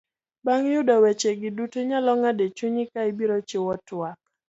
[0.45, 4.17] Bang' yudo weche gi duto, inyalo ng'ado e chunyi ka ibiro chiwo tuak.